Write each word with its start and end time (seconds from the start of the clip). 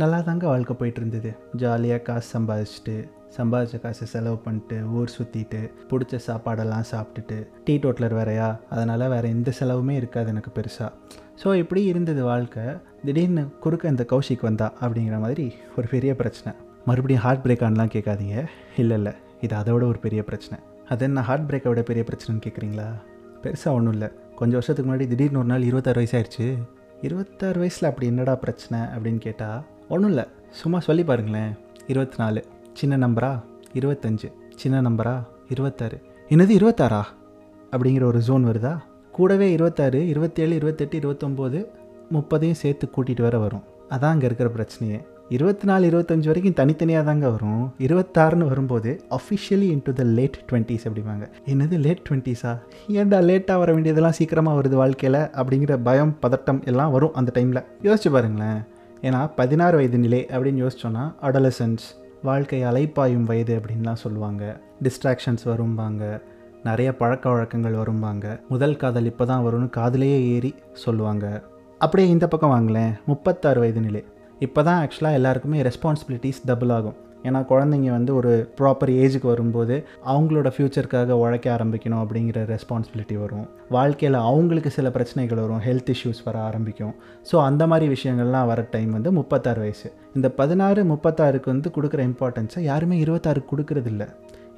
நல்லா 0.00 0.18
தாங்க 0.26 0.46
வாழ்க்கை 0.46 0.74
போயிட்டு 0.78 1.00
இருந்தது 1.00 1.30
ஜாலியாக 1.60 2.02
காசு 2.06 2.26
சம்பாதிச்சுட்டு 2.34 2.94
சம்பாதிச்ச 3.36 3.76
காசை 3.84 4.06
செலவு 4.12 4.38
பண்ணிட்டு 4.44 4.76
ஊர் 4.98 5.12
சுற்றிட்டு 5.16 5.60
பிடிச்ச 5.90 6.18
சாப்பாடெல்லாம் 6.26 6.86
சாப்பிட்டுட்டு 6.90 7.36
டீ 7.64 7.74
டோட்லர் 7.76 8.14
வேறையா? 8.18 8.48
அதனால் 8.70 9.04
வேறு 9.14 9.28
எந்த 9.36 9.52
செலவுமே 9.60 9.94
இருக்காது 10.00 10.28
எனக்கு 10.28 10.50
பெருசாக 10.58 10.90
ஸோ 11.42 11.48
இப்படி 11.62 11.82
இருந்தது 11.84 12.22
வாழ்க்கை. 12.24 12.64
திடீர்னு 13.04 13.44
குறுக்க 13.64 13.94
இந்த 13.94 14.04
கௌஷிக் 14.12 14.46
வந்தா 14.48 14.68
அப்படிங்கிற 14.80 15.18
மாதிரி 15.24 15.46
ஒரு 15.76 15.88
பெரிய 15.94 16.14
பிரச்சனை. 16.20 16.52
மறுபடியும் 16.84 17.24
ஹார்ட் 17.24 17.44
பிரேக் 17.46 17.64
ஆனலாம் 17.68 17.94
கேட்காதீங்க. 17.94 18.36
இல்லை 18.82 18.96
இல்லை. 18.96 19.12
இது 19.40 19.56
அதோட 19.56 19.82
ஒரு 19.92 19.98
பெரிய 20.06 20.22
பிரச்சனை. 20.30 20.58
அது 20.88 21.04
என்ன 21.08 21.22
ஹார்ட் 21.28 21.48
பிரேக்கை 21.50 21.70
விட 21.72 21.82
பெரிய 21.82 22.04
பிரச்சனைன்னு 22.10 22.44
கேட்குறீங்களா? 22.46 22.88
பெருசாக 23.44 23.76
ஒன்றும் 23.78 23.96
இல்லை. 23.98 24.10
கொஞ்சம் 24.40 24.58
வருஷத்துக்கு 24.60 24.90
முன்னாடி 24.90 25.06
திடீர்னு 25.14 25.38
ஒரு 25.38 25.50
நாள் 25.52 25.66
இருபத்தாறு 25.70 26.00
வயசாயிருச்சு 26.02 26.48
இருபத்தாறு 27.02 27.58
வயசில் 27.58 27.90
அப்படி 27.90 28.06
என்னடா 28.06 28.36
பிரச்சனை 28.44 28.78
அப்படின்னு 28.94 29.20
கேட்டால் 29.26 29.60
ஒன்றும் 29.88 30.08
இல்லை 30.08 30.24
சும்மா 30.50 30.78
சொல்லி 30.80 31.04
பாருங்களேன். 31.04 31.52
இருபத்தி 31.86 32.14
நாலு 32.18 32.44
சின்ன 32.72 33.08
நம்பரா? 33.08 33.40
இருபத்தஞ்சு 33.74 34.32
சின்ன 34.56 34.90
நம்பரா? 34.90 35.24
இருபத்தாறு. 35.48 36.02
என்னது 36.28 36.54
இருபத்தாறா? 36.58 37.02
அப்படிங்கிற 37.72 38.04
ஒரு 38.04 38.18
ஜோன் 38.18 38.46
வருதா? 38.46 38.78
கூடவே 39.12 39.52
இருபத்தாறு 39.52 40.08
இருபத்தேழு 40.08 40.54
இருபத்தெட்டு 40.54 40.98
இருபத்தொம்போது 40.98 41.66
முப்பதையும் 42.10 42.56
சேர்த்து 42.56 42.88
கூட்டிகிட்டு 42.96 43.22
வர 43.22 43.38
வரும். 43.38 43.62
அதான் 43.90 44.12
அங்கே 44.12 44.24
இருக்கிற 44.24 44.50
பிரச்சனையே. 44.56 45.00
இருபத்தி 45.28 45.66
நாலு 45.66 45.86
இருபத்தஞ்சு 45.86 46.26
வரைக்கும் 46.26 46.52
தனித்தனியாக 46.52 47.04
தாங்க 47.04 47.30
வரும். 47.30 47.72
இருபத்தாறுன்னு 47.78 48.48
வரும்போது 48.48 49.00
officially 49.10 49.68
into 49.74 49.92
the 49.92 50.02
late 50.02 50.38
twenties 50.50 50.86
அப்படிம்பாங்க. 50.88 51.30
என்னது 51.46 51.78
லேட் 51.78 52.06
டுவெண்ட்டிஸா 52.10 52.58
ஏன்டா 52.88 53.20
லேட்டாக 53.30 53.58
வர 53.58 53.72
வேண்டியதெல்லாம் 53.72 54.12
சீக்கிரமாக 54.12 54.60
வருது 54.60 54.74
வாழ்க்கையில்? 54.74 55.20
அப்படிங்கிற 55.20 55.78
பயம் 55.82 56.16
பதட்டம் 56.22 56.64
எல்லாம் 56.64 56.92
வரும் 56.92 57.14
அந்த 57.14 57.32
டைமில் 57.34 57.64
யோசிச்சு 57.82 58.10
பாருங்களேன். 58.10 58.76
ஏன்னா 59.02 59.30
பதினாறு 59.36 59.76
வயது 59.76 59.98
நிலை 59.98 60.26
அப்படின்னு 60.30 60.62
யோசிச்சோன்னா 60.64 61.14
அடலசன்ஸ் 61.22 61.86
வாழ்க்கை 62.22 62.64
அலைப்பாயும் 62.64 63.22
வயது 63.22 63.60
அப்படின்லாம் 63.60 64.02
சொல்லுவாங்க. 64.04 64.60
டிஸ்ட்ராக்ஷன்ஸ் 64.82 65.44
வரும்பாங்க. 65.44 66.20
நிறைய 66.64 66.96
பழக்க 66.96 67.28
வழக்கங்கள் 67.28 67.74
வரும்பாங்க. 67.74 68.40
முதல் 68.48 68.76
காதல் 68.76 69.04
இப்போ 69.04 69.24
தான் 69.24 69.44
வரும்னு 69.44 69.70
காதலையே 69.76 70.18
ஏறி 70.34 70.54
சொல்லுவாங்க. 70.72 71.42
அப்படியே 71.78 72.08
இந்த 72.08 72.28
பக்கம் 72.28 72.50
வாங்களேன். 72.50 72.92
முப்பத்தாறு 73.06 73.60
வயது 73.60 73.80
நிலை. 73.80 74.04
இப்போ 74.38 74.62
தான் 74.62 74.86
ஆக்சுவலாக 74.86 75.12
எல்லாருக்குமே 75.12 75.62
ரெஸ்பான்சிபிலிட்டிஸ் 75.62 76.44
டபுள் 76.44 76.68
ஆகும். 76.68 76.96
ஏன்னா 77.26 77.40
குழந்தைங்க 77.50 77.90
வந்து 77.96 78.12
ஒரு 78.14 78.32
ப்ராப்பர் 78.58 78.92
ஏஜுக்கு 79.02 79.28
வரும்போது 79.32 79.76
அவங்களோட 80.12 80.48
ஃப்யூச்சருக்காக 80.54 81.16
உழைக்க 81.22 81.46
ஆரம்பிக்கணும் 81.56 82.02
அப்படிங்கிற 82.04 82.44
ரெஸ்பான்சிபிலிட்டி 82.54 83.16
வரும். 83.22 83.46
வாழ்க்கையில் 83.76 84.18
அவங்களுக்கு 84.28 84.70
சில 84.76 84.90
பிரச்சனைகள் 84.90 85.42
வரும். 85.44 85.62
ஹெல்த் 85.66 85.90
இஷ்யூஸ் 85.94 86.22
வர 86.28 86.38
ஆரம்பிக்கும். 86.48 86.94
ஸோ 87.30 87.36
அந்த 87.48 87.66
மாதிரி 87.72 87.88
விஷயங்கள்லாம் 87.96 88.48
வர 88.52 88.66
டைம் 88.74 88.90
வந்து 88.98 89.12
முப்பத்தாறு 89.12 89.60
வயசு. 89.64 89.90
இந்த 90.18 90.28
பதினாறு 90.40 90.82
முப்பத்தாறுக்கு 90.92 91.50
வந்து 91.54 91.70
கொடுக்குற 91.76 92.02
இம்பார்ட்டன்ஸை 92.10 92.62
யாருமே 92.70 92.98
இருபத்தாறுக்கு 93.04 93.52
கொடுக்குறதில்ல. 93.54 94.06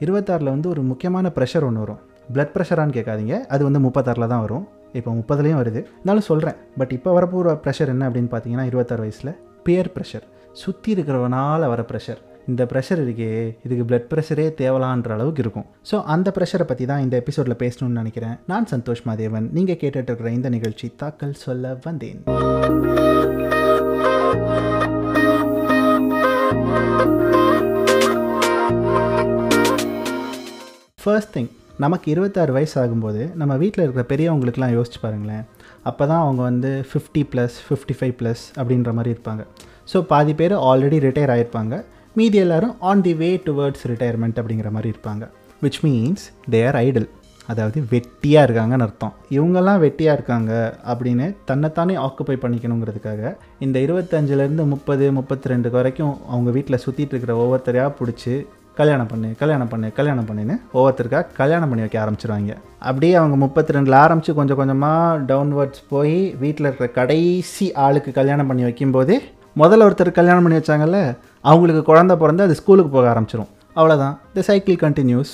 இருபத்தாறில் 0.06 0.54
வந்து 0.54 0.68
ஒரு 0.68 0.82
முக்கியமான 0.82 1.32
ப்ரெஷர் 1.38 1.66
ஒன்று 1.68 1.80
வரும். 1.84 2.02
பிளட் 2.34 2.54
ப்ரெஷரான்னு 2.56 2.96
கேட்காதீங்க. 2.98 3.36
அது 3.54 3.62
வந்து 3.64 3.80
முப்பத்தாறில் 3.86 4.30
தான் 4.34 4.44
வரும். 4.46 4.66
இப்போ 4.98 5.10
முப்பதுலேயும் 5.10 5.60
வருது. 5.62 5.80
இருந்தாலும் 5.96 6.28
சொல்கிறேன் 6.30 6.56
பட் 6.78 6.92
இப்போ 6.98 7.10
வரப்போகிற 7.18 7.52
ப்ரெஷர் 7.64 7.92
என்ன 7.94 8.08
அப்படின்னு 8.08 8.32
பார்த்தீங்கன்னா 8.32 8.66
இருபத்தாறு 8.72 9.04
வயசில் 9.06 9.32
பியர் 9.66 9.92
ப்ரெஷர் 9.96 10.26
சுற்றி 10.62 10.90
இருக்கிறவனால் 10.94 11.70
வர 11.72 11.82
ப்ரெஷர் 11.90 12.20
இந்த 12.50 12.62
ப்ரெஷர் 12.70 13.00
இருக்கே 13.04 13.32
இதுக்கு 13.66 13.84
பிளட் 13.88 14.08
ப்ரெஷரே 14.12 14.46
தேவலான்ற 14.60 15.10
அளவுக்கு 15.16 15.42
இருக்கும். 15.44 15.66
ஸோ 15.90 15.96
அந்த 16.14 16.28
ப்ரெஷரை 16.36 16.66
பற்றி 16.70 16.84
தான் 16.90 17.02
இந்த 17.06 17.14
எபிசோடில் 17.22 17.60
பேசணும்னு 17.64 18.00
நினைக்கிறேன். 18.02 18.36
நான் 18.52 18.70
சந்தோஷ் 18.74 19.02
மாதேவன். 19.08 19.46
நீங்கள் 19.56 19.80
கேட்டுட்டு 19.82 20.10
இருக்கிற 20.10 20.30
இந்த 20.38 20.50
நிகழ்ச்சி 20.56 20.88
தாக்கல் 21.02 21.34
சொல்ல 21.46 21.74
வந்தேன். 21.86 22.20
ஃபர்ஸ்ட் 31.02 31.32
திங் 31.34 31.50
நமக்கு 31.84 32.06
இருபத்தாறு 32.14 32.52
வயசு 32.56 32.74
ஆகும்போது 32.80 33.22
நம்ம 33.40 33.52
வீட்டில் 33.62 33.84
இருக்கிற 33.84 34.02
பெரியவங்களுக்குலாம் 34.10 34.74
யோசிச்சு 34.78 34.98
பாருங்களேன். 35.04 35.44
அப்போ 35.90 36.02
தான் 36.10 36.22
அவங்க 36.24 36.42
வந்து 36.50 36.70
fifty 36.90 37.22
plus 37.32 37.56
fifty 37.66 37.94
five 37.98 38.14
plus 38.20 38.42
அப்படின்ற 38.60 38.92
மாதிரி 38.98 39.14
இருப்பாங்க. 39.14 39.44
ஸோ 39.92 40.00
பாதி 40.10 40.32
பேர் 40.40 40.54
ஆல்ரெடி 40.70 40.98
ரிட்டையர் 41.06 41.32
ஆகிருப்பாங்க 41.34 41.74
மீதி 42.18 42.38
எல்லாரும் 42.42 42.72
on 42.90 43.02
the 43.04 43.12
way 43.14 43.28
towards 43.44 43.84
retirement 43.90 44.38
அப்படிங்கிற 44.40 44.70
மாதிரி 44.76 44.88
இருப்பாங்க. 44.92 45.24
Which 45.62 45.78
means 45.84 46.24
they 46.52 46.60
are 46.68 46.78
idle 46.86 47.06
அதாவது 47.52 47.78
வெட்டியாக 47.92 48.46
இருக்காங்கன்னு 48.46 48.84
அர்த்தம். 48.86 49.12
இவங்கெல்லாம் 49.36 49.80
வெட்டியாக 49.84 50.16
இருக்காங்க 50.18 50.52
அப்படின்னு 50.92 51.26
தன்னைத்தானே 51.50 51.96
ஆக்குப்பை 52.06 52.36
பண்ணிக்கணுங்கிறதுக்காக 52.44 53.32
இந்த 53.66 53.76
இருபத்தஞ்சிலேருந்து 53.86 54.66
முப்பது 54.74 55.06
முப்பத்தி 55.18 55.52
ரெண்டு 55.54 55.70
வரைக்கும் 55.76 56.14
அவங்க 56.32 56.50
வீட்டில் 56.58 56.82
சுற்றிட்டு 56.86 57.14
இருக்கிற 57.14 57.34
ஒவ்வொருத்தரையாக 57.44 57.96
பிடிச்சி 58.00 58.34
கல்யாணம் 58.80 59.10
பண்ணு 59.14 59.28
கல்யாணம் 59.40 59.72
பண்ணு 59.72 59.88
கல்யாணம் 59.96 60.28
பண்ணுன்னு 60.28 60.54
ஒவ்வொருத்தருக்காக 60.76 61.34
கல்யாணம் 61.40 61.70
பண்ணி 61.70 61.84
வைக்க 61.86 62.04
ஆரம்பிச்சிருவாங்க. 62.04 62.52
அப்படியே 62.88 63.14
அவங்க 63.22 63.36
முப்பத்தி 63.46 63.74
ரெண்டில் 63.76 64.02
ஆரம்பித்து 64.04 64.38
கொஞ்சம் 64.38 64.60
கொஞ்சமாக 64.60 65.18
டவுன்வர்ட்ஸ் 65.32 65.82
போய் 65.94 66.16
வீட்டில் 66.44 66.68
இருக்கிற 66.68 66.88
கடைசி 67.00 67.68
ஆளுக்கு 67.86 68.12
கல்யாணம் 68.20 68.50
பண்ணி 68.50 68.66
வைக்கும்போது 68.68 69.16
முதல்ல 69.56 69.86
ஒருத்தர் 69.88 70.18
கல்யாணம் 70.18 70.44
பண்ணி 70.44 70.58
வச்சாங்கல்ல 70.58 70.98
அவங்களுக்கு 71.50 71.82
குழந்த 71.90 72.16
பிறந்து 72.16 72.42
அது 72.46 72.54
ஸ்கூலுக்கு 72.60 72.90
போக 72.96 73.06
ஆரம்பிச்சிரும். 73.12 73.50
அவ்வளோதான் 73.76 74.14
த 74.36 74.42
சைக்கிள் 74.48 74.76
கண்டினியூஸ் 74.82 75.32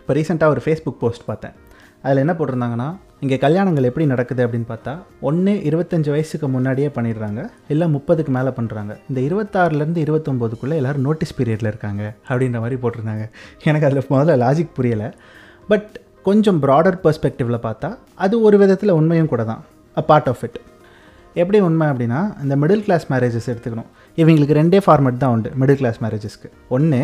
இப்போ 0.00 0.14
ரீசெண்டாக 0.18 0.54
ஒரு 0.54 0.62
ஃபேஸ்புக் 0.64 1.00
போஸ்ட் 1.02 1.24
பார்த்தேன். 1.28 1.54
அதில் 2.02 2.22
என்ன 2.22 2.32
போட்டிருந்தாங்கன்னா 2.38 2.88
இங்கே 3.24 3.36
கல்யாணங்கள் 3.44 3.86
எப்படி 3.88 4.06
நடக்குது 4.06 4.46
அப்படின்னு 4.46 4.68
பார்த்தா 4.70 4.92
ஒன்று 5.28 5.52
இருபத்தஞ்சி 5.68 6.10
வயசுக்கு 6.14 6.48
முன்னாடியே 6.48 6.88
பண்ணிடுறாங்க 6.96 7.42
இல்லை 7.68 7.86
முப்பதுக்கு 7.94 8.32
மேலே 8.36 8.50
பண்ணுறாங்க 8.58 8.92
இந்த 9.08 9.20
இருபத்தாறுலேருந்து 9.28 10.02
இருபத்தொம்போதுக்குள்ளே 10.06 10.78
எல்லோரும் 10.80 11.06
நோட்டீஸ் 11.08 11.36
பீரியடில் 11.38 11.70
இருக்காங்க 11.72 12.02
அப்படின்ற 12.28 12.60
மாதிரி 12.64 12.78
போட்டிருந்தாங்க. 12.82 13.24
எனக்கு 13.62 13.86
அதில் 13.88 14.10
முதல்ல 14.14 14.36
லாஜிக் 14.44 14.76
புரியலை. 14.80 15.12
பட் 15.68 15.90
கொஞ்சம் 16.22 16.62
ப்ராடர் 16.62 16.98
பர்ஸ்பெக்டிவில் 17.04 17.64
பார்த்தா 17.68 17.96
அது 18.14 18.42
ஒரு 18.42 18.58
விதத்தில் 18.58 18.96
உண்மையும் 18.98 19.32
கூட 19.32 19.44
தான் 19.44 19.64
அ 19.96 20.02
பார்ட் 20.10 20.28
ஆஃப் 20.28 20.44
இட் 20.46 20.60
எப்படி 21.40 21.58
உண்மை 21.68 21.86
அப்படின்னா 21.92 22.20
இந்த 22.42 22.54
மிடில் 22.62 22.84
கிளாஸ் 22.86 23.06
மேரேஜஸ் 23.12 23.48
எடுத்துக்கணும். 23.52 23.88
இவங்களுக்கு 24.20 24.58
ரெண்டே 24.60 24.80
ஃபார்மேட் 24.86 25.22
தான் 25.22 25.32
உண்டு 25.36 25.50
மிடில் 25.60 25.80
கிளாஸ் 25.80 25.98
மேரேஜஸ்க்கு 26.04 26.50
ஒன்று 26.76 27.00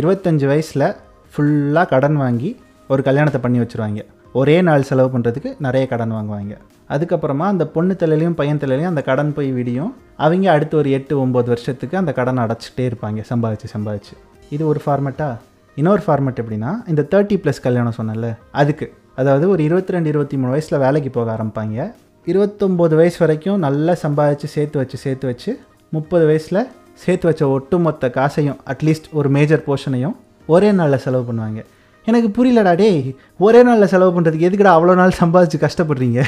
இருபத்தஞ்சி 0.00 0.46
வயசில் 0.52 0.86
ஃபுல்லாக 1.32 1.86
கடன் 1.92 2.18
வாங்கி 2.24 2.50
ஒரு 2.92 3.02
கல்யாணத்தை 3.08 3.40
பண்ணி 3.44 3.60
வச்சுருவாங்க. 3.62 4.02
ஒரே 4.40 4.56
நாள் 4.66 4.86
செலவு 4.90 5.08
பண்ணுறதுக்கு 5.14 5.50
நிறைய 5.66 5.84
கடன் 5.92 6.12
வாங்குவாங்க. 6.16 6.54
அதுக்கப்புறமா 6.94 7.46
அந்த 7.52 7.64
பொண்ணு 7.74 7.94
தலையிலையும் 8.00 8.36
பையன் 8.40 8.60
தலையிலையும் 8.62 8.92
அந்த 8.92 9.02
கடன் 9.08 9.32
போய் 9.36 9.50
விடியும். 9.58 9.90
அவங்க 10.24 10.46
அடுத்து 10.54 10.74
ஒரு 10.82 10.90
எட்டு 10.98 11.14
ஒம்பது 11.24 11.48
வருஷத்துக்கு 11.54 11.96
அந்த 12.00 12.12
கடனை 12.18 12.40
அடைச்சிட்டே 12.44 12.84
இருப்பாங்க 12.90 13.22
சம்பாதிச்சு 13.32 13.68
சம்பாதிச்சு. 13.74 14.14
இது 14.56 14.62
ஒரு 14.72 14.82
ஃபார்மெட்டா 14.84 15.28
இன்னொரு 15.76 16.02
ஃபார்மேட் 16.06 16.40
எப்படின்னா 16.42 16.72
இந்த 16.92 17.02
தேர்ட்டி 17.12 17.36
ப்ளஸ் 17.42 17.64
கல்யாணம் 17.66 17.98
சொன்னல 17.98 18.30
அதுக்கு. 18.62 18.88
அதாவது 19.20 19.44
ஒரு 19.54 19.62
இருபத்தி 19.68 19.94
ரெண்டு 19.94 20.10
இருபத்தி 20.12 20.36
மூணு 20.40 20.52
வயசில் 20.54 20.82
வேலைக்கு 20.86 21.10
போக 21.18 21.28
ஆரம்பிப்பாங்க. 21.36 21.86
இருபத்தொம்போது 22.26 22.94
வயசு 22.98 23.18
வரைக்கும் 23.22 23.62
நல்லா 23.64 23.92
சம்பாதிச்சு 24.02 24.48
சேர்த்து 24.54 24.76
வச்சு 24.80 24.96
சேர்த்து 25.04 25.26
வச்சு 25.30 25.50
முப்பது 25.94 26.24
வயசில் 26.28 26.60
சேர்த்து 27.02 27.26
வச்ச 27.28 27.42
ஒட்டுமொத்த 27.54 28.10
காசையும் 28.16 28.58
அட்லீஸ்ட் 28.72 29.08
ஒரு 29.18 29.28
மேஜர் 29.36 29.64
போர்ஷனையும் 29.66 30.14
ஒரே 30.54 30.68
நாளில் 30.78 31.02
செலவு 31.04 31.24
பண்ணுவாங்க. 31.28 31.60
எனக்கு 32.06 32.28
புரியலடா 32.36 32.74
டேய் 32.80 33.00
ஒரே 33.46 33.60
நாளில் 33.68 33.90
செலவு 33.92 34.12
பண்ணுறதுக்கு 34.16 34.48
எதுக்குடா 34.48 34.74
அவ்வளோ 34.76 34.94
நாள் 35.00 35.18
சம்பாதிச்சு 35.22 35.58
கஷ்டப்படுறீங்க? 35.64 36.20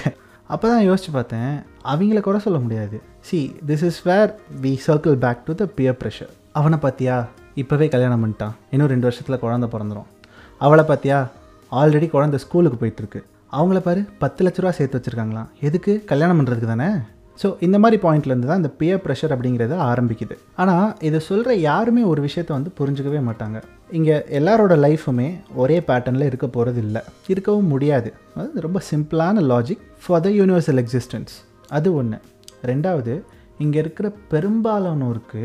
அப்போ 0.52 0.64
தான் 0.72 0.84
யோசிச்சு 0.88 1.12
பார்த்தேன். 1.16 1.52
அவங்கள 1.92 2.20
குறை 2.26 2.40
சொல்ல 2.46 2.58
முடியாது. 2.64 2.96
See 3.28 3.38
this 3.68 3.84
is 3.88 4.00
where 4.08 4.32
we 4.64 4.72
circle 4.86 5.16
back 5.24 5.44
to 5.46 5.54
the 5.60 5.66
peer 5.76 5.98
pressure 6.00 6.32
அவனை 6.60 6.78
பார்த்தியா? 6.86 7.18
இப்போவே 7.62 7.88
கல்யாணம் 7.94 8.22
பண்ணிட்டான். 8.24 8.56
இன்னும் 8.74 8.90
ரெண்டு 8.94 9.08
வருஷத்தில் 9.08 9.42
குழந்த 9.44 9.68
பிறந்துடும் 9.74 10.10
அவளை 10.66 10.84
பார்த்தியா? 10.90 11.20
ஆல்ரெடி 11.80 12.08
குழந்த 12.16 12.38
ஸ்கூலுக்கு 12.44 12.80
போயிட்டுருக்கு 12.82 13.22
அவங்கள 13.58 13.78
பாரு 13.80 14.00
பத்து 14.22 14.40
லட்ச 14.44 14.60
ரூபா 14.62 14.70
சேர்த்து 14.76 14.98
வச்சுருக்காங்களாம். 14.98 15.48
எதுக்கு? 15.68 15.92
கல்யாணம் 16.10 16.38
பண்ணுறதுக்கு 16.38 16.70
தானே? 16.72 16.88
ஸோ 17.42 17.48
இந்த 17.66 17.76
மாதிரி 17.82 17.96
பாயிண்ட்லேருந்து 18.02 18.48
தான் 18.50 18.60
இந்த 18.62 18.70
பியர் 18.80 19.00
ப்ரெஷர் 19.04 19.32
அப்படிங்கிறது 19.34 19.76
ஆரம்பிக்குது. 19.90 20.34
ஆனால் 20.62 20.88
இதை 21.08 21.20
சொல்கிற 21.28 21.54
யாருமே 21.68 22.02
ஒரு 22.02 22.20
விஷயத்த 22.26 22.50
வந்து 22.56 22.70
புரிஞ்சுக்கவே 22.78 23.20
மாட்டாங்க. 23.28 23.58
இங்கே 23.98 24.16
எல்லாரோட 24.38 24.74
லைஃபுமே 24.84 25.28
ஒரே 25.62 25.78
பேட்டர்னில் 25.88 26.28
இருக்க 26.30 26.46
போகிறது 26.48 26.80
இல்லை. 26.86 27.02
இருக்கவும் 27.26 27.70
முடியாது. 27.74 28.10
அது 28.40 28.66
ரொம்ப 28.66 28.80
சிம்பிளான 28.90 29.42
logic 29.52 29.84
for 30.04 30.24
the 30.26 30.30
universal 30.40 30.82
existence 30.84 31.34
அது 31.78 31.90
ஒன்று 32.00 32.20
ரெண்டாவது 32.70 33.14
இங்கே 33.58 33.78
இருக்கிற 33.84 34.06
பெரும்பாலானோருக்கு 34.32 35.44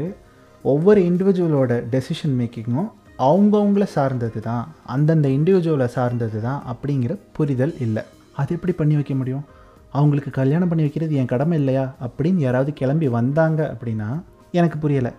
ஒவ்வொரு 0.66 1.02
இண்டிவிஜுவலோட 1.10 1.74
டெசிஷன் 1.96 2.34
மேக்கிங்கும் 2.40 2.90
அவங்கவுங்கள 3.28 3.84
சார்ந்தது 3.84 4.40
தான் 4.42 4.66
அந்தந்த 4.86 5.28
இண்டிவிஜுவலை 5.28 5.86
சார்ந்தது 5.86 6.42
தான் 6.42 6.60
அப்படிங்கிற 6.72 7.18
புரிதல் 7.32 7.74
இல்லை. 7.86 8.04
அது 8.36 8.56
எப்படி 8.56 8.74
பண்ணி 8.74 8.96
வைக்க 8.96 9.14
முடியும்? 9.16 9.46
அவங்களுக்கு 9.92 10.32
கல்யாணம் 10.32 10.68
பண்ணி 10.68 10.84
வைக்கிறது 10.84 11.16
என் 11.16 11.32
கடமை 11.34 11.58
இல்லையா? 11.58 11.86
அப்படின்னு 12.06 12.38
யாராவது 12.38 12.74
கிளம்பி 12.74 13.08
வந்தாங்க 13.08 13.62
அப்படின்னா 13.74 14.10
எனக்கு 14.52 14.78
புரியலை. 14.84 15.12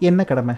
என்ன 0.00 0.24
கடமை? 0.24 0.54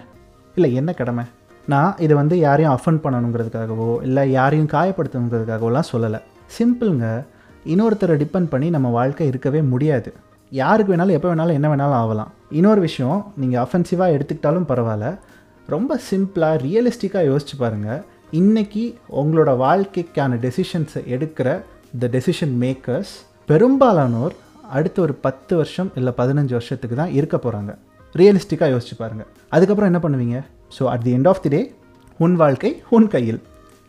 இல்லை 0.55 0.73
என்ன 0.73 0.93
கடமை? 0.93 1.23
நான் 1.67 1.95
இதை 1.99 2.13
வந்து 2.17 2.39
யாரையும் 2.39 2.73
அஃபண்ட் 2.77 3.03
பண்ணணுங்கிறதுக்காகவோ 3.03 4.01
இல்லை 4.01 4.31
யாரையும் 4.31 4.69
காயப்படுத்தணுங்கிறதுக்காகவோலாம் 4.73 5.89
சொல்லலை. 5.91 6.19
சிம்பிளுங்க 6.57 7.07
இன்னொருத்தரை 7.65 8.15
டிபெண்ட் 8.23 8.51
பண்ணி 8.53 8.69
நம்ம 8.69 8.89
வாழ்க்கை 8.89 9.27
இருக்கவே 9.27 9.61
முடியாது. 9.61 10.13
யாருக்கு 10.51 10.95
வேணாலும் 10.95 11.17
எப்போ 11.17 11.35
வேணாலும் 11.35 11.57
என்ன 11.59 11.67
வேணாலும் 11.75 11.99
ஆகலாம் 12.03 12.31
இன்னொரு 12.59 12.81
விஷயம் 12.81 13.19
நீங்கள் 13.37 13.61
அஃபென்சிவாக 13.65 14.15
எடுத்துக்கிட்டாலும் 14.15 14.69
பரவாயில்ல. 14.71 15.09
ரொம்ப 15.71 15.99
சிம்பிளாக 16.11 16.61
ரியலிஸ்டிக்காக 16.61 17.29
யோசிச்சு 17.31 17.55
பாருங்கள் 17.57 18.01
இன்றைக்கி 18.31 18.83
உங்களோட 19.21 19.51
வாழ்க்கைக்கான 19.57 20.37
டெசிஷன்ஸை 20.45 21.01
எடுக்கிற 21.15 21.47
த 21.99 22.07
டெசிஷன் 22.07 22.55
மேக்கர்ஸ் 22.63 23.11
பெரும்பாலானோர் 23.45 24.35
அடுத்த 24.69 25.01
ஒரு 25.01 25.13
பத்து 25.15 25.55
வருஷம் 25.55 25.91
இல்லை 25.95 26.13
பதினஞ்சு 26.17 26.49
வருஷத்துக்கு 26.49 26.95
தான் 26.95 27.11
இருக்க 27.11 27.37
போகிறாங்க 27.37 27.71
ரியலிஸ்டிக்காக 28.15 28.71
யோசிச்சு 28.73 28.95
பாருங்கள் 28.97 29.29
அதுக்கப்புறம் 29.49 29.89
என்ன 29.93 30.01
பண்ணுவீங்க? 30.07 30.37
So 30.79 30.83
at 30.83 31.01
the 31.01 31.13
end 31.17 31.27
of 31.27 31.41
the 31.41 31.49
day 31.49 31.61
உன் 32.19 32.35
வாழ்க்கை 32.35 32.71
உன் 32.89 33.07
கையில். 33.07 33.41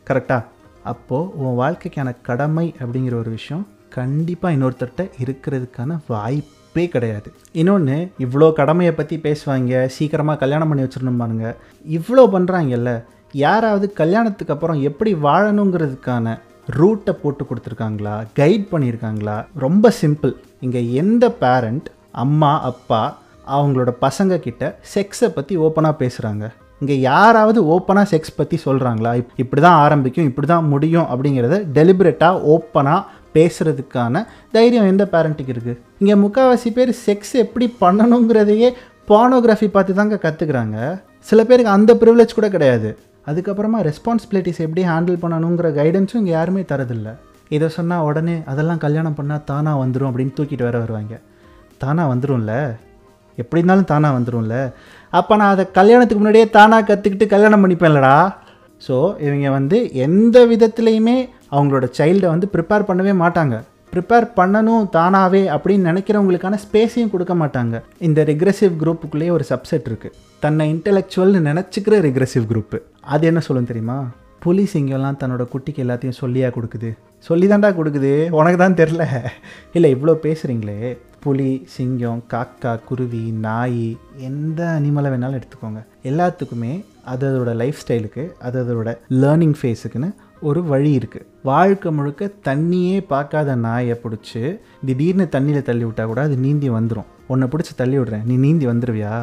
கரெக்டாக 0.06 0.42
அப்போது 0.82 1.30
உன் 1.38 1.58
வாழ்க்கைக்கான 1.58 2.14
கடமை 2.22 2.74
அப்படிங்கிற 2.78 3.14
ஒரு 3.14 3.30
விஷயம் 3.30 3.64
கண்டிப்பாக 3.88 4.54
இன்னொருத்தர்கிட்ட 4.56 5.04
இருக்கிறதுக்கான 5.24 5.98
வாய்ப்பு 6.06 6.61
கிடையாது. 6.76 7.32
இன்னொன்று 7.52 8.10
இவ்வளோ 8.20 8.52
கடமையை 8.52 8.94
பற்றி 8.94 9.16
பேசுவாங்க 9.16 9.86
சீக்கிரமாக 9.86 10.38
கல்யாணம் 10.38 10.68
பண்ணி 10.68 10.82
வச்சிடணும்பானுங்க 10.82 11.54
இவ்வளோ 11.86 12.24
பண்ணுறாங்கல்ல 12.26 12.92
யாராவது 13.32 13.92
கல்யாணத்துக்கு 13.92 14.52
அப்புறம் 14.52 14.82
எப்படி 14.82 15.14
வாழணுங்கிறதுக்கான 15.14 16.38
ரூட்டை 16.68 17.10
போட்டு 17.22 17.44
கொடுத்துருக்காங்களா 17.44 18.26
கைட் 18.38 18.66
பண்ணியிருக்காங்களா 18.72 19.44
ரொம்ப 19.58 19.92
சிம்பிள் 20.02 20.32
இங்கே 20.60 20.92
எந்த 20.92 21.30
பேரண்ட் 21.30 21.88
அம்மா 22.10 22.60
அப்பா 22.60 23.16
அவங்களோட 23.48 23.92
பசங்க 24.00 24.40
கிட்ட 24.40 24.78
செக்ஸை 24.94 25.28
பற்றி 25.28 25.56
ஓப்பனாக 25.56 25.94
பேசுகிறாங்க 25.98 26.44
இங்கே 26.80 27.00
யாராவது 27.00 27.64
ஓப்பனாக 27.66 28.10
செக்ஸ் 28.12 28.36
பற்றி 28.36 28.58
சொல்கிறாங்களா 28.64 29.14
இப் 29.14 29.28
இப்படி 29.36 29.62
தான் 29.62 29.76
ஆரம்பிக்கும் 29.76 30.24
இப்படி 30.24 30.46
தான் 30.46 30.64
முடியும் 30.64 31.04
அப்படிங்கிறத 31.04 31.58
டெலிபரேட்டாக 31.72 32.40
ஓப்பனாக 32.40 33.06
பேசுகிறதுக்கான 33.34 34.24
தைரியம் 34.56 34.90
எந்த 34.92 35.04
பேரண்ட்டுக்கு 35.14 35.54
இருக்குது 35.54 35.78
இங்கே 36.02 36.16
முக்கால்வாசி 36.24 36.70
பேர் 36.76 36.92
செக்ஸ் 37.06 37.34
எப்படி 37.44 37.66
பண்ணணுங்கிறதையே 37.82 38.68
பானோகிராஃபி 39.10 39.68
பார்த்து 39.76 39.98
தாங்க 40.00 40.18
கற்றுக்குறாங்க 40.24 40.76
சில 41.30 41.40
பேருக்கு 41.48 41.76
அந்த 41.76 41.92
ப்ரிவிலேஜ் 42.02 42.38
கூட 42.38 42.48
கிடையாது. 42.54 42.90
அதுக்கப்புறமா 43.30 43.78
ரெஸ்பான்சிபிலிட்டிஸ் 43.88 44.62
எப்படி 44.66 44.82
ஹேண்டில் 44.92 45.18
பண்ணணுங்கிற 45.24 45.68
கைடன்ஸும் 45.80 46.20
இங்கே 46.20 46.32
யாருமே 46.36 46.62
தரதில்லை. 46.72 47.12
இதை 47.56 47.66
சொன்னால் 47.76 48.06
உடனே 48.08 48.36
அதெல்லாம் 48.52 48.80
கல்யாணம் 48.84 49.18
பண்ணால் 49.18 49.44
தானாக 49.50 49.80
வந்துடும் 49.82 50.10
அப்படின்னு 50.10 50.34
தூக்கிட்டு 50.38 50.66
வேற 50.68 50.78
வருவாங்க. 50.84 51.14
தானாக 51.82 52.10
வந்துடும்ல 52.12 52.54
எப்படி 53.38 53.60
இருந்தாலும் 53.60 53.90
தானாக 53.92 54.16
வந்துடும்ல 54.16 54.56
அப்போ 55.18 55.32
நான் 55.40 55.52
அதை 55.54 55.64
கல்யாணத்துக்கு 55.78 56.22
முன்னாடியே 56.22 56.46
தானாக 56.56 56.86
கற்றுக்கிட்டு 56.90 57.26
கல்யாணம் 57.34 57.62
பண்ணிப்பேன்லடா. 57.64 58.16
ஸோ 58.82 58.96
இவங்க 59.26 59.48
வந்து 59.58 59.78
எந்த 60.06 60.38
விதத்துலேயுமே 60.52 61.16
அவங்களோட 61.56 61.86
சைல்டை 61.98 62.28
வந்து 62.34 62.48
ப்ரிப்பேர் 62.54 62.88
பண்ணவே 62.88 63.14
மாட்டாங்க. 63.22 63.56
ப்ரிப்பேர் 63.92 64.26
பண்ணணும் 64.38 64.84
தானாகவே 64.96 65.40
அப்படின்னு 65.54 65.88
நினைக்கிறவங்களுக்கான 65.90 66.58
ஸ்பேஸையும் 66.64 67.12
கொடுக்க 67.14 67.34
மாட்டாங்க. 67.42 67.74
இந்த 68.06 68.20
ரெக்ரெசிவ் 68.30 68.74
குரூப்புக்குள்ளேயே 68.82 69.34
ஒரு 69.36 69.44
சப்செட் 69.52 69.88
இருக்குது 69.90 70.16
தன்னை 70.44 70.66
இன்டெலெக்சுவல்னு 70.74 71.42
நினச்சிக்கிற 71.50 71.98
ரெக்ரெசிவ் 72.08 72.46
குரூப்பு 72.52 72.78
அது 73.14 73.26
என்ன 73.30 73.40
சொல்லும் 73.48 73.70
தெரியுமா? 73.70 73.98
புலி 74.44 74.64
சிங்கம்லாம் 74.72 75.18
தன்னோட 75.22 75.42
குட்டிக்கு 75.50 75.82
எல்லாத்தையும் 75.84 76.20
சொல்லியா 76.22 76.48
கொடுக்குது. 76.54 76.90
சொல்லி 77.26 77.46
தாண்டா 77.50 77.70
கொடுக்குது. 77.78 78.12
உனக்கு 78.38 78.58
தான் 78.62 78.78
தெரில 78.80 79.02
இல்லை 79.76 79.88
இவ்வளோ 79.96 80.14
பேசுகிறீங்களே 80.24 80.78
புலி 81.24 81.50
சிங்கம் 81.74 82.22
காக்கா 82.32 82.72
குருவி 82.88 83.24
நாய் 83.44 83.84
எந்த 84.28 84.60
அனிமலை 84.78 85.10
வேணாலும் 85.12 85.38
எடுத்துக்கோங்க. 85.40 85.80
எல்லாத்துக்குமே 86.10 86.72
அது 87.12 87.26
அதோட 87.30 87.52
லைஃப் 87.62 87.80
ஸ்டைலுக்கு 87.82 88.24
அது 88.46 88.58
அதோட 88.64 88.90
லேர்னிங் 89.22 89.56
ஃபேஸுக்குன்னு 89.60 90.10
ஒரு 90.42 90.60
வழி 90.64 90.90
இருக்குது 90.98 91.26
வாழ்க்கை 91.42 91.92
முழுக்க 91.92 92.30
தண்ணியே 92.48 92.96
பார்க்காத 93.12 93.54
நாயை 93.54 93.94
பிடிச்சி 94.02 94.42
திடீர்னு 94.86 95.28
தண்ணியில் 95.30 95.66
தள்ளி 95.68 95.84
விட்டால் 95.84 96.06
கூட 96.06 96.20
அது 96.22 96.36
நீந்தி 96.36 96.70
வந்துடும் 96.70 97.10
உன்னை 97.26 97.48
பிடிச்சி 97.48 97.74
தள்ளி 97.76 97.98
விடுறேன். 97.98 98.24
நீ 98.24 98.34
நீந்தி 98.36 98.66
வந்துடுவியா 98.66 99.14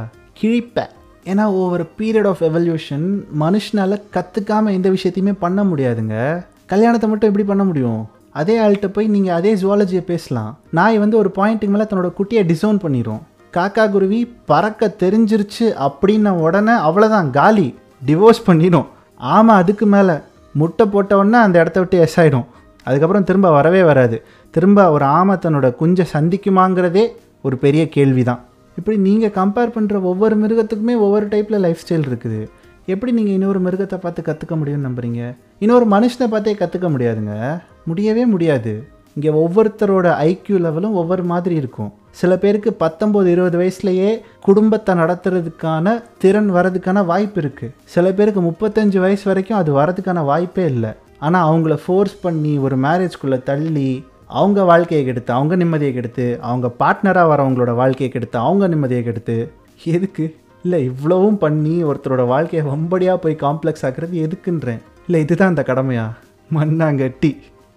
கிழிப்ப. 0.42 0.86
ஏன்னா 1.25 1.45
ஒவ்வொரு 1.45 1.86
பீரியட் 1.98 2.27
ஆஃப் 2.27 2.44
எவல்யூஷன் 2.44 3.07
மனுஷனால் 3.39 3.95
கற்றுக்காமல் 4.13 4.77
எந்த 4.77 4.89
விஷயத்தையுமே 4.89 5.33
பண்ண 5.39 5.63
முடியாதுங்க. 5.63 6.45
கல்யாணத்தை 6.66 7.10
மட்டும் 7.10 7.30
எப்படி 7.30 7.48
பண்ண 7.48 7.63
முடியும்? 7.63 8.01
அதே 8.31 8.56
ஆள்கிட்ட 8.60 8.88
போய் 8.88 9.07
நீங்கள் 9.07 9.36
அதே 9.36 9.56
ஜுவாலஜியை 9.56 10.04
பேசலாம். 10.12 10.57
நாய் 10.71 10.98
வந்து 10.98 11.18
ஒரு 11.18 11.31
பாயிண்ட்டுக்கு 11.36 11.75
மேலே 11.75 11.86
தன்னோட 11.89 12.10
குட்டியை 12.19 12.44
டிசோன் 12.51 12.80
பண்ணிடும் 12.80 13.21
காக்கா 13.54 13.89
குருவி 13.89 14.19
பறக்க 14.45 14.95
தெரிஞ்சிருச்சு 15.00 15.68
அப்படின்ன 15.88 16.30
உடனே 16.45 16.71
அவ்வளோதான் 16.71 17.30
காலி. 17.30 17.68
டிவோர்ஸ் 18.06 18.45
பண்ணிடும் 18.45 18.88
ஆமாம் 19.16 19.57
அதுக்கு 19.57 19.86
மேலே. 19.86 20.16
முட்டை 20.51 20.86
போட்டவுடனே 20.88 21.40
அந்த 21.46 21.60
இடத்த 21.60 21.80
விட்டு 21.80 22.00
எஸ் 22.00 22.19
ஆகிடும் 22.19 22.46
அதுக்கப்புறம் 22.84 23.24
திரும்ப 23.24 23.51
வரவே 23.51 23.84
வராது. 23.84 24.24
திரும்ப 24.50 24.92
ஒரு 24.92 25.06
ஆமை 25.06 25.36
தன்னோட 25.36 25.75
குஞ்சை 25.75 26.06
சந்திக்குமாங்கிறதே 26.13 27.07
ஒரு 27.42 27.57
பெரிய 27.57 27.90
கேள்வி 27.90 28.24
தான் 28.24 28.42
இப்படி 28.78 28.98
நீங்கள் 28.98 29.30
கம்பேர் 29.30 29.75
பண்ணுற 29.75 30.01
ஒவ்வொரு 30.01 30.36
மிருகத்துக்குமே 30.44 30.96
ஒவ்வொரு 31.06 31.25
டைப்பில் 31.28 31.63
லைஃப் 31.66 31.81
ஸ்டைல் 31.84 32.07
இருக்குது. 32.10 32.48
எப்படி 32.86 33.12
நீங்கள் 33.12 33.34
இன்னொரு 33.34 33.60
மிருகத்தை 33.62 33.98
பார்த்து 33.98 34.22
கற்றுக்க 34.22 34.54
முடியும்னு 34.60 34.88
நம்புறீங்க? 34.88 35.36
இன்னொரு 35.60 35.86
மனுஷனை 35.86 36.28
பார்த்தே 36.30 36.54
கற்றுக்க 36.54 36.88
முடியாதுங்க. 36.94 37.62
முடியவே 37.86 38.25
முடியாது. 38.25 38.88
இங்கே 39.13 39.30
ஒவ்வொருத்தரோட 39.30 40.07
ஐக்யூ 40.30 40.57
லெவலும் 40.66 40.92
ஒவ்வொரு 40.92 41.24
மாதிரி 41.24 41.56
இருக்கும். 41.56 41.92
சில 42.11 42.38
பேருக்கு 42.38 42.75
பத்தொம்போது 42.79 43.25
இருபது 43.25 43.57
வயசுலேயே 43.61 44.21
குடும்பத்தை 44.41 44.95
நடத்துறதுக்கான 44.95 46.03
திறன் 46.17 46.50
வரதுக்கான 46.56 47.06
வாய்ப்பு 47.06 47.41
இருக்குது 47.41 47.73
சில 47.83 48.11
பேருக்கு 48.11 48.41
முப்பத்தஞ்சு 48.41 49.00
வயசு 49.00 49.23
வரைக்கும் 49.23 49.57
அது 49.57 49.71
வரதுக்கான 49.79 50.23
வாய்ப்பே 50.23 50.65
இல்லை. 50.65 50.91
ஆனால் 51.19 51.45
அவங்கள 51.50 51.77
ஃபோர்ஸ் 51.85 52.15
பண்ணி 52.21 52.57
ஒரு 52.57 52.77
மேரேஜ்குள்ளே 52.77 53.44
தள்ளி 53.44 54.06
அவங்க 54.27 54.63
வாழ்க்கையை 54.63 55.06
கெடுத்து 55.06 55.33
அவங்க 55.33 55.56
நிம்மதியை 55.56 55.94
கெடுத்து 55.94 56.39
அவங்க 56.41 56.67
பார்ட்னராக 56.81 57.31
வரவங்களோட 57.33 57.75
வாழ்க்கையை 57.75 58.09
கெடுத்து 58.13 58.38
அவங்க 58.38 58.67
நிம்மதியை 58.67 59.03
கெடுத்து 59.03 59.51
எதுக்கு? 59.83 60.35
இல்லை 60.63 60.83
இவ்வளவும் 60.83 61.38
பண்ணி 61.38 61.83
ஒருத்தரோட 61.83 62.27
வாழ்க்கையை 62.27 62.63
வம்படியாக 62.71 63.15
போய் 63.15 63.41
காம்ப்ளெக்ஸ் 63.41 63.85
ஆக்குறது 63.88 64.15
எதுக்குன்றேன். 64.25 64.81
இல்லை 65.06 65.21
இதுதான் 65.21 65.47
அந்த 65.47 65.63
கடமையா? 65.67 66.07
மண்ணாங்கட்டி. 66.53 67.31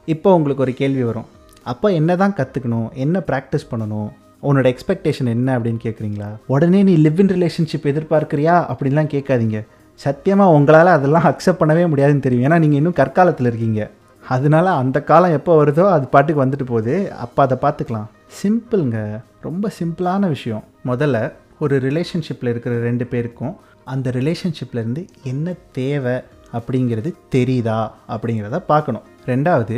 இப்போ 0.04 0.34
உங்களுக்கு 0.34 0.62
ஒரு 0.62 0.74
கேள்வி 0.74 1.02
வரும். 1.02 1.28
அப்போ 1.62 1.92
என்ன 1.92 2.16
தான் 2.16 2.34
கற்றுக்கணும் 2.38 2.90
என்ன 2.92 3.22
ப்ராக்டிஸ் 3.26 3.70
பண்ணணும்? 3.70 4.10
உன்னோட 4.42 4.66
எக்ஸ்பெக்டேஷன் 4.72 5.28
என்ன 5.28 5.58
அப்படின்னு 5.58 5.80
கேட்குறீங்களா 5.84 6.28
உடனே 6.46 6.82
நீ 6.82 6.96
லிவ் 6.96 7.20
இன் 7.20 7.32
ரிலேஷன்ஷிப் 7.34 7.88
எதிர்பார்க்குறியா? 7.92 8.54
அப்படின்லாம் 8.72 9.10
கேட்காதீங்க. 9.14 9.58
சத்தியமாக 10.00 10.54
உங்களால் 10.56 10.86
அதெல்லாம் 10.86 11.26
அக்செப்ட் 11.30 11.60
பண்ணவே 11.60 11.88
முடியாதுன்னு 11.88 12.20
தெரியும். 12.20 12.44
ஏன்னா 12.50 12.58
நீங்கள் 12.58 12.80
இன்னும் 12.80 12.98
கற்காலத்தில் 13.00 13.46
இருக்கீங்க. 13.46 13.90
அதனால 14.24 14.70
அந்த 14.70 14.98
காலம் 15.02 15.36
எப்போ 15.38 15.64
வருதோ 15.64 15.84
அது 15.90 16.08
பாட்டுக்கு 16.08 16.44
வந்துட்டு 16.44 16.66
போகுது. 16.72 17.12
அப்போ 17.24 17.40
அதை 17.42 17.56
பார்த்துக்கலாம் 17.62 18.08
சிம்பிளுங்க 18.42 18.98
ரொம்ப 19.40 19.70
சிம்பிளான 19.78 20.28
விஷயம். 20.28 20.64
முதல்ல 20.86 21.32
ஒரு 21.58 21.76
ரிலேஷன்ஷிப்பில் 21.78 22.52
இருக்கிற 22.52 22.74
ரெண்டு 22.78 23.06
பேருக்கும் 23.06 23.54
அந்த 23.84 24.10
ரிலேஷன்ஷிப்லேருந்து 24.10 25.02
என்ன 25.22 25.54
தேவை 25.72 26.16
அப்படிங்கிறது 26.52 27.10
தெரியுதா 27.34 27.80
அப்படிங்கிறத 28.08 28.58
பார்க்கணும் 28.72 29.02
ரெண்டாவது 29.26 29.76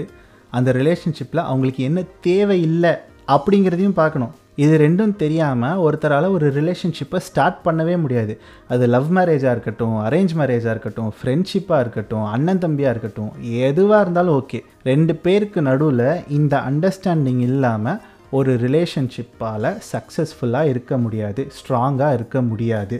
அந்த 0.50 0.72
ரிலேஷன்ஷிப்பில் 0.72 1.46
அவங்களுக்கு 1.50 1.82
என்ன 1.84 2.00
தேவை 2.20 2.62
இல்லை 2.62 2.92
அப்படிங்கிறதையும் 3.28 3.98
பார்க்கணும் 4.00 4.32
இது 4.62 4.74
ரெண்டும் 4.78 5.12
தெரியாமல் 5.16 5.80
ஒருத்தரால் 5.84 6.28
ஒரு 6.30 6.48
ரிலேஷன்ஷிப்பை 6.58 7.20
ஸ்டார்ட் 7.28 7.58
பண்ணவே 7.64 7.94
முடியாது. 8.00 8.34
அது 8.68 8.86
லவ் 8.86 9.08
மேரேஜாக 9.16 9.54
இருக்கட்டும் 9.56 9.96
அரேஞ்ச் 10.06 10.34
மேரேஜாக 10.40 10.74
இருக்கட்டும் 10.74 11.10
ஃப்ரெண்ட்ஷிப்பாக 11.18 11.80
இருக்கட்டும் 11.84 12.26
அண்ணன் 12.34 12.62
தம்பியாக 12.64 12.92
இருக்கட்டும் 12.94 13.32
எதுவாக 13.70 14.02
இருந்தாலும் 14.02 14.36
ஓகே 14.40 14.60
ரெண்டு 14.82 15.14
பேருக்கு 15.24 15.62
நடுவில் 15.62 16.06
இந்த 16.38 16.54
அண்டர்ஸ்டாண்டிங் 16.70 17.42
இல்லாமல் 17.48 18.00
ஒரு 18.30 18.52
ரிலேஷன்ஷிப்பால் 18.62 19.68
சக்ஸஸ்ஃபுல்லாக 19.92 20.70
இருக்க 20.72 20.98
முடியாது 20.98 21.42
ஸ்ட்ராங்காக 21.56 22.12
இருக்க 22.12 22.42
முடியாது. 22.42 22.96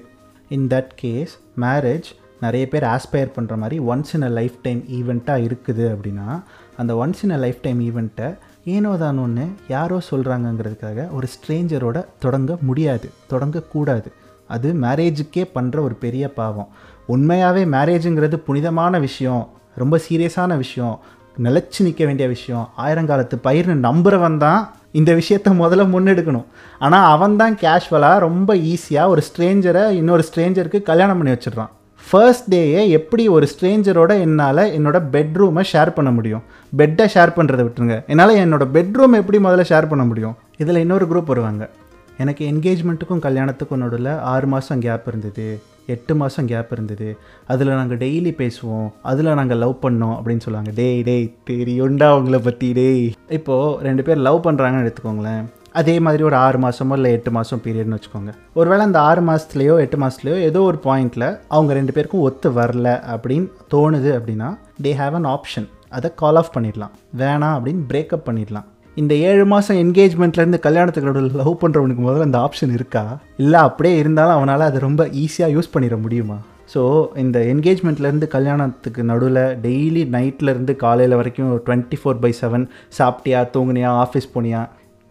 இன் 0.49 0.69
தட் 0.75 0.93
கேஸ் 0.97 1.35
மேரேஜ் 1.61 2.09
நிறைய 2.41 2.65
பேர் 2.69 2.85
ஆஸ்பயர் 2.85 3.35
பண்ணுற 3.37 3.55
மாதிரி 3.57 3.77
once 3.93 4.13
in 4.15 4.23
a 4.23 4.33
life 4.39 4.57
time 4.63 4.81
ஈவெண்ட்டாக 4.99 5.45
இருக்குது 5.47 5.85
அப்படின்னா 5.95 6.29
அந்த 6.77 6.93
once 6.95 7.23
in 7.23 7.31
a 7.31 7.39
life 7.45 7.61
time 7.63 7.81
ஈவெண்ட்டை 7.81 8.29
ஏனோ 8.65 8.91
தானோன்னு 9.01 9.45
யாரோ 9.69 9.97
சொல்கிறாங்கங்கிறதுக்காக 10.11 11.13
ஒரு 11.13 11.27
ஸ்ட்ரேஞ்சரோட 11.35 12.05
தொடங்க 12.19 12.57
முடியாது 12.61 13.11
தொடங்கக்கூடாது. 13.33 14.09
அது 14.47 14.73
மேரேஜுக்கே 14.73 15.45
பண்ணுற 15.55 15.77
ஒரு 15.81 15.95
பெரிய 15.95 16.25
பாவம். 16.29 16.69
உண்மையாகவே 17.07 17.65
மேரேஜுங்கிறது 17.65 18.37
புனிதமான 18.37 18.99
விஷயம் 18.99 19.49
ரொம்ப 19.75 20.01
சீரியஸான 20.09 20.57
விஷயம் 20.57 20.97
நிலச்சி 21.43 21.81
நிற்க 21.83 22.03
வேண்டிய 22.05 22.29
விஷயம். 22.29 22.69
ஆயிரங்காலத்து 22.79 23.37
பயிர்னு 23.47 23.77
நம்புகிறவன் 23.89 24.37
தான் 24.37 24.75
இந்த 24.93 25.13
விஷயத்த 25.15 25.53
முதல்ல 25.63 25.85
முன்னெடுக்கணும். 25.95 26.49
ஆனால் 26.79 27.09
அவன் 27.15 27.37
தான் 27.37 27.55
கேஷுவலாக 27.63 28.19
ரொம்ப 28.19 28.55
ஈஸியாக 28.73 29.09
ஒரு 29.09 29.23
ஸ்ட்ரேஞ்சரை 29.29 29.91
இன்னொரு 30.01 30.25
ஸ்ட்ரேஞ்சருக்கு 30.31 30.83
கல்யாணம் 30.83 31.17
பண்ணி 31.17 31.35
வச்சிடுறான். 31.35 31.73
ஃபர்ஸ்ட் 32.11 32.55
டேயே 32.55 32.89
எப்படி 32.89 33.29
ஒரு 33.29 33.47
ஸ்ட்ரேஞ்சரோட 33.47 34.21
என்னால் 34.21 34.57
என்னோட 34.57 35.03
பெட்ரூமை 35.13 35.65
ஷேர் 35.73 35.91
பண்ண 35.91 36.11
முடியும்? 36.11 36.43
பெட்டை 36.77 37.09
ஷேர் 37.15 37.33
பண்ணுறதை 37.37 37.69
விட்டுருங்க. 37.69 38.07
என்னால் 38.07 38.35
என்னோடய 38.35 38.69
பெட்ரூம் 38.73 39.13
எப்படி 39.13 39.39
முதல்ல 39.39 39.65
ஷேர் 39.69 39.89
பண்ண 39.89 40.05
முடியும்? 40.05 40.37
இதில் 40.59 40.77
இன்னொரு 40.77 41.07
குரூப் 41.07 41.25
வருவாங்க. 41.25 41.71
எனக்கு 42.19 42.47
என்கேஜ்மெண்ட்டுக்கும் 42.47 43.23
கல்யாணத்துக்கும் 43.23 43.77
நடுவில் 43.77 44.19
ஆறு 44.19 44.47
மாதம் 44.47 44.81
கேப் 44.81 45.03
இருந்தது. 45.07 45.61
எட்டு 45.87 46.17
மாதம் 46.17 46.47
கேப் 46.47 46.73
இருந்தது. 46.73 47.17
அதில் 47.47 47.69
நாங்கள் 47.69 47.97
டெய்லி 47.97 48.35
பேசுவோம். 48.35 48.91
அதில் 49.03 49.35
நாங்கள் 49.35 49.57
லவ் 49.57 49.79
பண்ணோம் 49.83 50.15
அப்படின்னு 50.15 50.41
சொல்லுவாங்க. 50.41 50.71
டேய் 50.75 51.03
டேய் 51.03 51.35
தெரியுண்டா 51.51 52.07
அவங்கள 52.15 52.39
பற்றி 52.45 52.73
டேய். 52.73 53.13
இப்போது 53.29 53.83
ரெண்டு 53.83 54.03
பேர் 54.03 54.17
லவ் 54.17 54.47
பண்ணுறாங்கன்னு 54.47 54.91
எடுத்துக்கோங்களேன். 54.91 55.45
அதே 55.81 55.95
மாதிரி 56.07 56.23
ஒரு 56.29 56.37
ஆறு 56.45 56.59
மாதமோ 56.65 56.97
இல்லை 56.99 57.11
எட்டு 57.17 57.31
மாதம் 57.37 57.63
பீரியட்னு 57.65 57.97
வச்சுக்கோங்க. 57.97 58.33
ஒருவேளை 58.59 58.83
அந்த 58.89 58.99
ஆறு 59.09 59.23
மாதத்துலேயோ 59.29 59.75
எட்டு 59.85 59.99
மாதத்துலையோ 60.03 60.37
ஏதோ 60.49 60.61
ஒரு 60.71 60.79
பாயிண்டில் 60.87 61.27
அவங்க 61.55 61.73
ரெண்டு 61.79 61.95
பேருக்கும் 61.97 62.27
ஒத்து 62.29 62.51
வரல 62.59 62.89
அப்படின்னு 63.15 63.49
தோணுது 63.73 64.13
அப்படின்னா 64.19 64.51
தே 64.87 64.93
ஹாவ் 65.01 65.17
அன் 65.21 65.29
ஆப்ஷன் 65.37 65.67
அதை 65.97 66.11
கால் 66.23 66.39
ஆஃப் 66.41 66.55
பண்ணிடலாம். 66.55 66.95
வேணாம் 67.23 67.57
அப்படின்னு 67.57 67.83
பிரேக்கப் 67.91 68.27
பண்ணிடலாம். 68.29 68.69
இந்த 69.03 69.13
ஏழு 69.29 69.45
மாதம் 69.53 69.79
என்கேஜ்மெண்ட்லேருந்து 69.83 70.59
கல்யாணத்துக்கு 70.67 71.11
நடுவில் 71.11 71.39
லவ் 71.41 71.61
பண்ணுறவனுக்கு 71.63 72.03
முதல்ல 72.07 72.27
அந்த 72.29 72.41
ஆப்ஷன் 72.47 72.75
இருக்கா? 72.79 73.03
இல்லை 73.43 73.61
அப்படியே 73.69 73.95
இருந்தாலும் 74.03 74.37
அவனால் 74.39 74.69
அதை 74.69 74.81
ரொம்ப 74.89 75.05
ஈஸியாக 75.23 75.55
யூஸ் 75.57 75.73
பண்ணிட 75.75 75.97
முடியுமா? 76.05 76.39
ஸோ 76.75 76.83
இந்த 77.23 77.39
என்கேஜ்மெண்ட்லேருந்து 77.53 78.29
கல்யாணத்துக்கு 78.35 79.03
நடுவில் 79.11 79.43
டெய்லி 79.65 80.03
நைட்லேருந்து 80.15 80.75
காலையில் 80.85 81.19
வரைக்கும் 81.21 81.51
டுவெண்ட்டி 81.67 81.97
ஃபோர் 82.01 82.23
பை 82.23 82.33
செவன் 82.41 82.65
சாப்பிட்டியா 82.99 83.41
தூங்குனியா 83.57 83.91
ஆஃபீஸ் 84.05 84.33
போனியா 84.37 84.63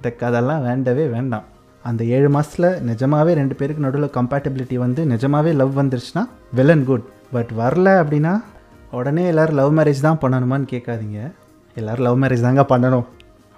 இந்த 0.03 0.15
கதெல்லாம் 0.21 0.63
வேண்டவே 0.67 1.03
வேண்டாம். 1.13 1.43
அந்த 1.89 2.01
ஏழு 2.15 2.29
மாதத்தில் 2.35 2.67
நிஜமாகவே 2.87 3.31
ரெண்டு 3.39 3.55
பேருக்கு 3.59 3.83
நடுவில் 3.85 4.09
கம்பேட்டபிலிட்டி 4.15 4.77
வந்து 4.83 5.01
நிஜமாகவே 5.11 5.51
லவ் 5.59 5.71
வந்துருச்சுன்னா 5.79 6.23
வெல் 6.57 6.71
அண்ட் 6.73 6.85
குட் 6.89 7.05
பட் 7.35 7.51
வரல 7.59 7.87
அப்படின்னா 8.01 8.33
உடனே 8.97 9.23
எல்லோரும் 9.31 9.57
லவ் 9.59 9.71
மேரேஜ் 9.77 10.01
தான் 10.07 10.19
பண்ணணுமான்னு 10.23 10.67
கேட்காதீங்க. 10.73 11.19
எல்லோரும் 11.77 12.05
லவ் 12.07 12.19
மேரேஜ் 12.23 12.43
தாங்க 12.47 12.63
பண்ணணும். 12.71 13.05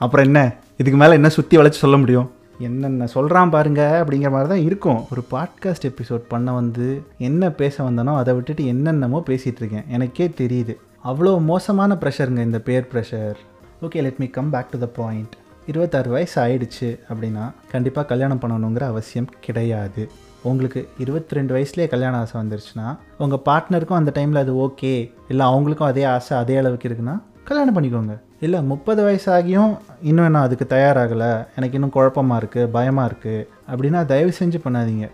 அப்புறம் 0.02 0.26
என்ன? 0.30 0.42
இதுக்கு 0.82 1.00
மேலே 1.04 1.18
என்ன 1.20 1.32
சுற்றி 1.38 1.58
வளைச்சி 1.60 1.80
சொல்ல 1.86 1.98
முடியும்? 2.04 2.28
என்னென்ன 2.68 3.08
சொல்கிறான் 3.16 3.54
பாருங்க 3.56 3.82
அப்படிங்கிற 4.02 4.32
மாதிரி 4.36 4.52
தான் 4.54 4.66
இருக்கும். 4.68 5.00
ஒரு 5.12 5.24
பாட்காஸ்ட் 5.34 5.90
எபிசோட் 5.92 6.26
பண்ண 6.34 6.54
வந்து 6.60 6.88
என்ன 7.30 7.50
பேச 7.62 7.84
வந்தனோ 7.90 8.16
அதை 8.22 8.34
விட்டுட்டு 8.40 8.66
என்னென்னமோ 8.74 9.22
பேசிகிட்டு 9.32 9.64
இருக்கேன். 9.64 9.88
எனக்கே 9.98 10.28
தெரியுது. 10.42 10.76
அவ்வளோ 11.12 11.34
மோசமான 11.52 11.98
ப்ரெஷருங்க 12.04 12.44
இந்த 12.50 12.62
peer 12.70 12.92
pressure 12.94 13.40
okay 13.88 14.06
let 14.08 14.22
me 14.26 14.30
come 14.38 14.54
back 14.58 14.72
to 14.76 14.80
the 14.86 14.90
point 15.02 15.34
இருபத்தாறு 15.72 16.10
வயசு 16.16 16.36
ஆயிடுச்சு 16.44 16.90
அப்படின்னா 17.10 17.46
கண்டிப்பாக 17.74 18.08
கல்யாணம் 18.12 18.42
பண்ணணுங்கிற 18.44 18.86
அவசியம் 18.94 19.30
கிடையாது. 19.46 20.04
உங்களுக்கு 20.50 20.80
இருபத்தி 21.04 21.36
ரெண்டு 21.38 21.54
வயசுலேயே 21.56 21.88
கல்யாண 21.94 22.16
ஆசை 22.24 22.36
வந்துருச்சுன்னா 22.42 22.88
உங்கள் 23.24 23.42
பார்ட்னருக்கும் 23.48 24.00
அந்த 24.00 24.12
டைமில் 24.18 24.42
அது 24.44 24.54
ஓகே 24.66 24.94
இல்லை 25.32 25.46
அவங்களுக்கும் 25.52 25.90
அதே 25.92 26.04
ஆசை 26.16 26.34
அதே 26.44 26.56
அளவுக்கு 26.62 26.88
இருக்குன்னா 26.90 27.16
கல்யாணம் 27.50 27.76
பண்ணிக்கோங்க. 27.76 28.14
இல்லை 28.46 28.60
முப்பது 28.72 29.02
வயசாகியும் 29.08 29.72
இன்னும் 30.10 30.34
நான் 30.36 30.46
அதுக்கு 30.48 30.66
தயாராகலை 30.74 31.30
எனக்கு 31.58 31.78
இன்னும் 31.78 31.94
குழப்பமாக 31.96 32.40
இருக்குது 32.42 32.72
பயமாக 32.76 33.10
இருக்குது 33.10 33.46
அப்படின்னா 33.72 34.02
தயவு 34.12 34.32
செஞ்சு 34.40 34.60
பண்ணாதீங்க. 34.66 35.08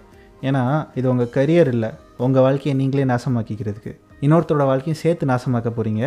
ஏன்னா 0.48 0.63
இது 1.00 1.08
உங்கள் 1.13 1.31
கரியர் 1.38 1.72
இல்லை. 1.75 1.91
உங்கள் 2.25 2.43
வாழ்க்கையை 2.46 2.74
நீங்களே 2.81 3.05
நாசமாக்கிக்கிறதுக்கு. 3.13 3.93
இன்னொருத்தரோட 4.25 4.65
வாழ்க்கையும் 4.72 5.01
சேர்த்து 5.03 5.31
நாசமாக்க 5.31 5.70
போகிறீங்க 5.77 6.03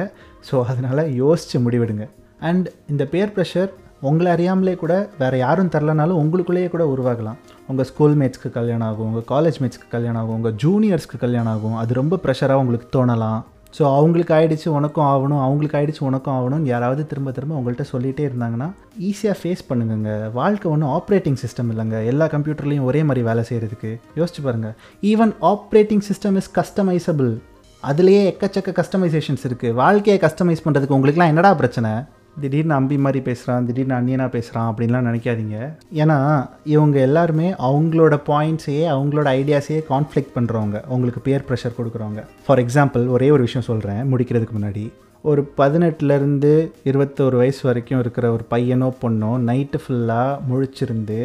ஸோ 0.49 0.57
அதனால் 0.73 1.03
யோசித்து 1.23 1.59
முடிவெடுங்க. 1.65 2.07
அண்ட் 2.51 2.67
இந்த 2.93 3.05
பேர் 3.15 3.35
ப்ரெஷர் 3.37 3.71
உங்களை 4.11 4.31
அறியாமலே 4.37 4.75
கூட 4.83 4.95
வேறு 5.23 5.37
யாரும் 5.45 5.73
தரலனாலும் 5.75 6.21
உங்களுக்குள்ளேயே 6.23 6.69
கூட 6.75 6.85
உருவாகலாம். 6.95 7.39
உங்கள் 7.71 7.89
ஸ்கூல் 7.91 8.17
மேட்ஸ்க்கு 8.21 8.51
கல்யாணம் 8.59 8.89
ஆகும் 8.91 9.09
உங்கள் 9.11 9.29
காலேஜ் 9.33 9.59
மேட்ஸ்க்கு 9.63 9.89
கல்யாணம் 9.97 10.21
ஆகும் 10.23 10.37
உங்கள் 10.39 10.57
ஜூனியர்ஸ்க்கு 10.65 11.19
கல்யாணம் 11.25 11.53
ஆகும். 11.55 11.77
அது 11.83 12.01
ரொம்ப 12.01 12.19
ப்ரெஷராக 12.25 12.63
உங்களுக்கு 12.65 12.89
தோணலாம். 12.97 13.41
ஸோ 13.77 13.83
அவங்களுக்கு 13.99 14.33
ஆகிடுச்சு 14.37 14.69
உனக்கும் 14.79 15.07
ஆகணும் 15.13 15.41
அவங்களுக்கு 15.45 15.77
ஆகிடுச்சு 15.79 16.03
உனக்கும் 16.09 16.35
ஆகணும்னு 16.35 16.71
யாராவது 16.73 17.03
திரும்ப 17.13 17.31
திரும்ப 17.37 17.57
உங்கள்கிட்ட 17.61 17.87
சொல்லிகிட்டே 17.93 18.25
இருந்தாங்கன்னா 18.29 18.69
ஈஸியாக 19.09 19.37
ஃபேஸ் 19.41 19.65
பண்ணுங்கங்க. 19.71 20.11
வாழ்க்கை 20.39 20.69
ஒன்றும் 20.73 20.93
ஆப்ரேட்டிங் 20.99 21.39
சிஸ்டம் 21.45 21.71
இல்லைங்க. 21.73 21.99
எல்லா 22.11 22.29
கம்ப்யூட்டர்லேயும் 22.35 22.87
ஒரே 22.91 23.01
மாதிரி 23.09 23.25
வேலை 23.31 23.45
செய்கிறதுக்கு 23.51 23.91
யோசிச்சு 24.21 24.45
பாருங்கள் 24.47 24.77
even 25.13 25.35
operating 25.53 26.05
system 26.11 26.39
is 26.43 26.51
customisable 26.59 27.33
அதுலேயே 27.83 28.21
எக்கச்சக்க 28.33 28.71
கஸ்டமைசேஷன்ஸ் 28.81 29.47
இருக்குது 29.49 29.77
வாழ்க்கையை 29.81 30.19
கஸ்டமைஸ் 30.27 30.63
பண்ணுறதுக்கு 30.67 30.97
உங்களுக்குலாம் 30.99 31.33
என்னடா 31.33 31.51
பிரச்சனை? 31.63 31.91
திடீர்னு 32.41 32.75
அம்பி 32.75 32.97
மாதிரி 32.99 33.21
பேசுகிறான் 33.25 33.67
திடீர்னு 33.67 33.95
அண்ணியனாக 33.95 34.35
பேசுகிறான் 34.37 34.69
அப்படின்லாம் 34.71 35.07
நினைக்காதீங்க. 35.09 35.59
ஏன்னா 36.03 36.19
இவங்க 36.75 36.99
எல்லாருமே 37.01 37.49
அவங்களோட 37.69 38.17
பாயிண்ட்ஸையே 38.31 38.85
அவங்களோட 38.95 39.29
ஐடியாஸையே 39.41 39.81
கான்ஃப்ளிக் 39.93 40.35
பண்ணுறவங்க 40.37 40.81
உங்களுக்கு 40.89 41.21
பியர் 41.21 41.47
ப்ரெஷர் 41.49 41.79
கொடுக்குறவங்க. 41.79 42.23
ஃபார் 42.47 42.63
எக்ஸாம்பிள் 42.65 43.07
ஒரே 43.17 43.31
ஒரு 43.31 43.43
விஷயம் 43.49 43.69
சொல்கிறேன் 43.71 44.03
முடிக்கிறதுக்கு 44.13 44.57
முன்னாடி. 44.59 44.85
ஒரு 45.31 45.43
பதினெட்டுலேருந்து 45.59 46.53
இருபத்தோரு 46.91 47.37
வயசு 47.43 47.63
வரைக்கும் 47.63 47.99
இருக்கிற 47.99 48.33
ஒரு 48.33 48.45
பையனோ 48.51 48.89
பொண்ணோ 49.03 49.31
நைட்டு 49.51 49.79
ஃபுல்லாக 49.85 50.41
முழிச்சிருந்து 50.49 51.19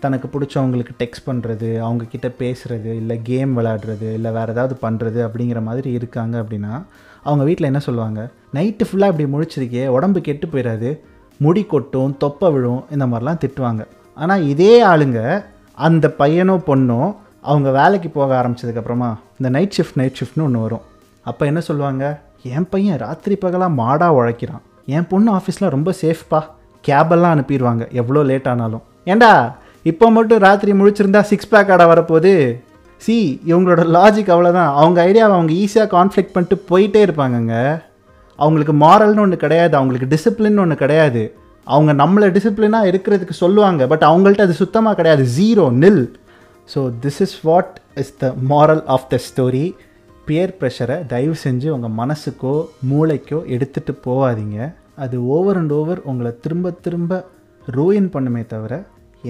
தனக்கு 0.00 0.26
பிடிச்சவங்களுக்கு 0.32 0.94
டெக்ஸ்ட் 0.98 1.26
பண்ணுறது 1.26 1.68
அவங்கக்கிட்ட 1.84 2.28
பேசுகிறது 2.40 2.90
இல்லை 3.00 3.16
கேம் 3.22 3.52
விளாடுறது 3.58 4.08
இல்லை 4.16 4.30
வேறு 4.32 4.52
ஏதாவது 4.52 4.74
பண்ணுறது 4.82 5.20
அப்படிங்கிற 5.26 5.62
மாதிரி 5.62 5.90
இருக்காங்க 5.92 6.34
அப்படின்னா 6.42 6.74
அவங்க 7.28 7.44
வீட்டில் 7.48 7.70
என்ன 7.70 7.80
சொல்லுவாங்க? 7.86 8.20
நைட்டு 8.56 8.86
ஃபுல்லாக 8.88 9.12
இப்படி 9.12 9.26
முழிச்சிருக்கே 9.34 9.84
உடம்பு 9.96 10.18
கெட்டு 10.26 10.46
போயிடாது 10.52 10.90
முடி 11.44 11.62
கொட்டும் 11.72 12.12
தொப்பை 12.22 12.48
விழும் 12.54 12.82
இந்த 12.94 13.04
மாதிரிலாம் 13.10 13.40
திட்டுவாங்க. 13.42 13.82
ஆனால் 14.22 14.44
இதே 14.52 14.74
ஆளுங்க 14.90 15.20
அந்த 15.86 16.06
பையனோ 16.20 16.54
பொண்ணோ 16.68 17.00
அவங்க 17.50 17.68
வேலைக்கு 17.78 18.08
போக 18.18 18.30
ஆரம்பிச்சதுக்கப்புறமா 18.40 19.10
இந்த 19.38 19.48
நைட் 19.56 19.74
ஷிஃப்ட் 19.76 19.98
நைட் 20.00 20.18
ஷிஃப்ட்னு 20.20 20.46
ஒன்று 20.46 20.64
வரும். 20.66 20.84
அப்போ 21.30 21.42
என்ன 21.50 21.60
சொல்லுவாங்க? 21.68 22.04
என் 22.56 22.68
பையன் 22.72 23.00
ராத்திரி 23.04 23.36
பகலாக 23.44 23.76
மாடாக 23.82 24.16
உழைக்கிறான். 24.18 24.62
என் 24.96 25.06
பொண்ணு 25.12 25.30
ஆஃபீஸில் 25.38 25.72
ரொம்ப 25.76 25.90
சேஃப்பா 26.02 26.40
கேபெல்லாம் 26.88 27.34
அனுப்பிடுவாங்க 27.36 27.84
எவ்வளோ 28.00 28.22
லேட் 28.30 28.48
ஆனாலும். 28.52 28.84
ஏண்டா 29.12 29.30
இப்போ 29.90 30.06
மட்டும் 30.16 30.42
ராத்திரி 30.46 30.72
முழிச்சிருந்தா 30.78 31.20
சிக்ஸ் 31.30 31.50
பேக் 31.52 31.70
ஆட 31.74 31.82
வரப்போகுது? 31.92 32.32
சி 33.06 33.16
இவங்களோட 33.50 33.82
லாஜிக் 33.96 34.30
அவ்வளோதான் 34.34 34.70
அவங்க 34.82 34.98
ஐடியாவை 35.08 35.34
அவங்க 35.38 35.52
ஈஸியாக 35.62 35.88
கான்ஃப்ளிக் 35.96 36.32
பண்ணிட்டு 36.34 36.56
போயிட்டே 36.70 37.00
இருப்பாங்கங்க. 37.06 37.54
அவங்களுக்கு 38.38 38.74
மாரல்னு 38.84 39.22
ஒன்று 39.24 39.36
கிடையாது 39.42 39.74
அவங்களுக்கு 39.78 40.08
டிசிப்ளின் 40.14 40.62
ஒன்று 40.62 40.76
கிடையாது. 40.84 41.22
அவங்க 41.66 41.92
நம்மளை 42.00 42.26
டிசிப்ளினாக 42.36 42.90
இருக்கிறதுக்கு 42.90 43.34
சொல்லுவாங்க 43.42 43.86
பட் 43.92 44.04
அவங்கள்ட்ட 44.08 44.46
அது 44.46 44.56
சுத்தமாக 44.62 44.96
கிடையாது. 44.98 45.22
Zero 45.36 45.64
nil 45.82 46.02
so 46.68 46.80
this 47.04 47.20
is 47.26 47.36
what 47.48 47.74
is 48.02 48.12
the 48.22 48.32
moral 48.52 48.82
of 48.96 49.06
the 49.12 49.20
story 49.28 49.66
peer 50.28 50.54
ப்ரெஷரை 50.60 50.98
தயவு 51.12 51.36
செஞ்சு 51.44 51.68
உங்கள் 51.76 51.96
மனசுக்கோ 52.00 52.54
மூளைக்கோ 52.90 53.40
எடுத்துகிட்டு 53.56 53.94
போகாதீங்க. 54.08 54.58
அது 55.04 55.16
ஓவர் 55.36 55.58
அண்ட் 55.60 55.74
ஓவர் 55.80 56.00
உங்களை 56.10 56.32
திரும்ப 56.44 56.74
திரும்ப 56.86 57.22
ரூயின் 57.76 58.08
பண்ணுமே 58.14 58.42
தவிர 58.54 58.74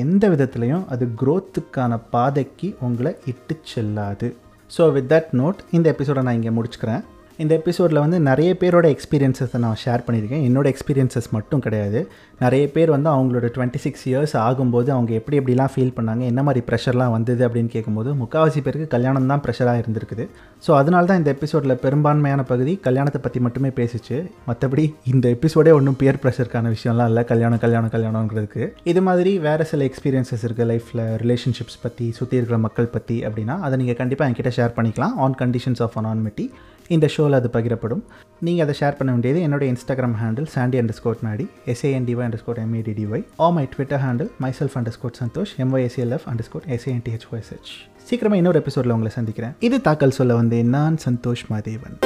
எந்த 0.04 0.24
விதத்துலையும் 0.32 0.86
அது 0.94 1.04
க்ரோத்துக்கான 1.20 1.98
பாதைக்கு 2.14 2.68
உங்களை 2.86 3.12
இட்டு 3.32 3.56
செல்லாது. 3.72 4.28
ஸோ 4.76 4.84
வித் 4.96 5.10
தட் 5.12 5.30
நோட் 5.40 5.60
இந்த 5.76 5.86
எபிசோடை 5.94 6.22
நான் 6.22 6.38
இங்கே 6.38 6.52
முடிச்சுக்கிறேன். 6.58 7.04
இந்த 7.42 7.52
எபிசோடில் 7.60 8.00
வந்து 8.02 8.18
நிறைய 8.26 8.50
பேரோட 8.60 8.86
எக்ஸ்பீரியன்ஸஸை 8.94 9.58
நான் 9.64 9.78
ஷேர் 9.82 10.02
பண்ணியிருக்கேன். 10.04 10.44
என்னோட 10.48 10.66
எக்ஸ்பீரியன்ஸஸ் 10.72 11.26
மட்டும் 11.34 11.62
கிடையாது. 11.64 12.00
நிறைய 12.44 12.64
பேர் 12.74 12.90
வந்து 12.94 13.08
அவங்களோட 13.14 13.46
டுவெண்ட்டி 13.56 13.80
சிக்ஸ் 13.84 14.04
இயர்ஸ் 14.10 14.34
ஆகும்போது 14.44 14.88
அவங்க 14.94 15.12
எப்படி 15.18 15.36
எப்படிலாம் 15.40 15.72
ஃபீல் 15.74 15.92
பண்ணாங்க 15.96 16.22
என்ன 16.32 16.42
மாதிரி 16.46 16.60
ப்ரெஷர்லாம் 16.68 17.12
வந்தது 17.16 17.42
அப்படின்னு 17.46 17.70
கேட்கும்போது 17.74 18.10
முக்கால்வாசி 18.20 18.60
பேருக்கு 18.66 18.86
கல்யாணம் 18.94 19.28
தான் 19.32 19.42
ப்ரெஷராக 19.46 19.82
இருந்திருக்குது. 19.82 20.24
ஸோ 20.66 20.70
அதனால 20.80 21.06
தான் 21.10 21.20
இந்த 21.22 21.30
எபிசோடில் 21.36 21.76
பெரும்பான்மையான 21.84 22.44
பகுதி 22.52 22.74
கல்யாணத்தை 22.86 23.20
பற்றி 23.26 23.42
மட்டுமே 23.46 23.72
பேசிச்சு. 23.80 24.18
மற்றபடி 24.48 24.84
இந்த 25.12 25.26
எபிசோடே 25.36 25.74
ஒன்றும் 25.78 25.98
பியர் 26.02 26.20
ப்ரெஷருக்கான 26.22 26.72
விஷயம்லாம் 26.76 27.10
இல்லை. 27.12 27.24
கல்யாணம் 27.32 27.62
கல்யாணம் 27.66 27.92
கல்யாணங்கிறதுக்கு 27.96 28.64
இது 28.92 29.02
மாதிரி 29.08 29.34
வேறு 29.48 29.66
சில 29.72 29.84
எக்ஸ்பீரியன்ஸஸ் 29.90 30.46
இருக்குது 30.48 30.68
லைஃப்பில் 30.72 31.04
ரிலேஷன்ஷிப்ஸ் 31.24 31.78
பற்றி 31.84 32.08
சுற்றி 32.20 32.38
இருக்கிற 32.40 32.60
மக்கள் 32.66 32.92
பற்றி 32.96 33.18
அப்படின்னா 33.28 33.56
அதை 33.68 33.76
நீங்கள் 33.82 34.00
கண்டிப்பாக 34.00 34.30
என்கிட்ட 34.30 34.52
ஷேர் 34.60 34.74
பண்ணிக்கலாம். 34.78 35.14
ஆன் 35.26 35.38
கண்டிஷன்ஸ் 35.44 35.84
ஆஃப் 35.86 35.98
அனான்மிட்டி 36.02 36.46
இந்த 36.94 37.06
ஷோவில் 37.14 37.36
அது 37.38 37.48
பகிரப்படும். 37.54 38.02
நீங்கள் 38.46 38.64
அதை 38.64 38.74
ஷேர் 38.80 38.96
பண்ண 38.98 39.10
வேண்டியது 39.14 39.40
என்னோட 39.46 39.64
Instagram 39.72 40.16
handle 40.22 40.48
Chandy 40.54 40.78
under 40.80 40.96
squad 40.98 41.22
நாடி 41.26 41.46
SANDY 41.72 42.26
under 42.26 42.42
squad 42.42 42.60
எம்ஏடிடிஒய் 42.64 43.24
ah 43.44 43.48
my 43.56 43.64
Twitter 43.74 44.02
handle 44.04 44.30
my 44.44 44.50
self 44.58 44.76
under 44.80 44.96
squad 44.96 45.18
Santhosh 45.22 45.52
எம்ஒய்எஸ்எல்எஃப் 45.64 46.26
under 46.32 46.48
squad 46.48 46.68
எஸ்ஏஎன்டிஹெச்ஒய்எஸ்ஹெச் 46.76 47.72
சீக்கிரமாக 48.10 48.40
இன்னொரு 48.42 48.60
எபிசோடில் 48.62 48.94
உங்களை 48.96 49.12
சந்திக்கிறேன். 49.18 49.54
இது 49.68 49.80
தாக்கல் 49.88 50.16
சொல்ல 50.20 50.34
வந்தேன் 50.40 50.68
நான் 50.76 50.98
சந்தோஷ் 51.06 51.44
மாதேவன். 51.52 51.96